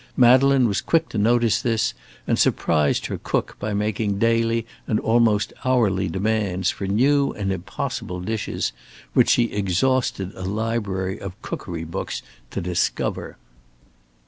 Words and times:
Madeleine 0.17 0.67
was 0.67 0.81
quick 0.81 1.09
to 1.09 1.19
notice 1.19 1.61
this, 1.61 1.93
and 2.25 2.39
surprised 2.39 3.05
her 3.05 3.19
cook 3.23 3.55
by 3.59 3.71
making 3.71 4.17
daily 4.17 4.65
and 4.87 4.99
almost 4.99 5.53
hourly 5.63 6.07
demands 6.07 6.71
for 6.71 6.87
new 6.87 7.33
and 7.33 7.51
impossible 7.51 8.19
dishes, 8.19 8.71
which 9.13 9.29
she 9.29 9.51
exhausted 9.51 10.31
a 10.33 10.41
library 10.41 11.19
of 11.19 11.39
cookery 11.43 11.83
books 11.83 12.23
to 12.49 12.59
discover. 12.61 13.37